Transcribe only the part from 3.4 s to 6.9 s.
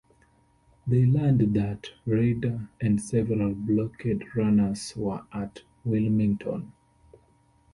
blockade runners were at Wilmington.